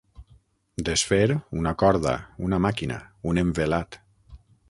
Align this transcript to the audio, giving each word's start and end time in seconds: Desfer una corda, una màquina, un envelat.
Desfer 0.87 1.27
una 1.63 1.73
corda, 1.83 2.15
una 2.49 2.61
màquina, 2.67 2.99
un 3.33 3.43
envelat. 3.45 4.01